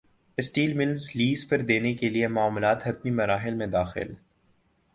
[0.37, 4.13] steel mills lease پر دینے کیلئے معاملات حتمی مراحل میں داخل